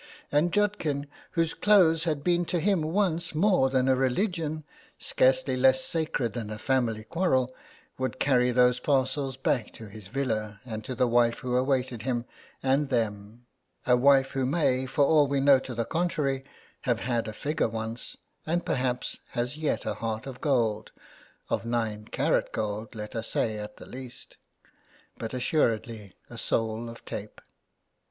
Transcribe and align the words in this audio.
And 0.31 0.51
Judkin, 0.51 1.05
whose 1.33 1.53
clothes 1.53 2.05
had 2.05 2.23
been 2.23 2.43
to 2.45 2.59
him 2.59 2.81
once 2.81 3.35
more 3.35 3.69
than 3.69 3.87
a 3.87 3.95
religion, 3.95 4.63
scarcely 4.97 5.55
less 5.55 5.85
sacred 5.85 6.33
than 6.33 6.49
a 6.49 6.57
family 6.57 7.03
quarrel, 7.03 7.55
would 7.99 8.17
carry 8.19 8.49
those 8.49 8.79
parcels 8.79 9.37
back 9.37 9.71
to 9.73 9.85
his 9.85 10.07
villa 10.07 10.59
and 10.65 10.83
to 10.85 10.95
the 10.95 11.05
wife 11.07 11.37
who 11.41 11.55
awaited 11.55 12.01
him 12.01 12.25
and 12.63 12.89
them— 12.89 13.45
a 13.85 13.95
wife 13.95 14.31
who 14.31 14.43
may, 14.43 14.87
for 14.87 15.05
all 15.05 15.27
we 15.27 15.39
know 15.39 15.59
to 15.59 15.75
the 15.75 15.85
contrary, 15.85 16.43
have 16.81 17.01
had 17.01 17.27
a 17.27 17.31
figure 17.31 17.69
once, 17.69 18.17
and 18.43 18.65
perhaps 18.65 19.19
has 19.33 19.55
yet 19.55 19.85
a 19.85 19.93
heart 19.93 20.25
of 20.25 20.41
gold— 20.41 20.91
of 21.51 21.63
nine 21.63 22.05
carat 22.05 22.51
gold, 22.51 22.95
let 22.95 23.15
us 23.15 23.27
say 23.27 23.59
at 23.59 23.77
the 23.77 23.85
least— 23.85 24.37
but 25.19 25.31
assuredly 25.31 26.15
a 26.27 26.39
soul 26.39 26.89
of 26.89 27.05
tape. 27.05 27.39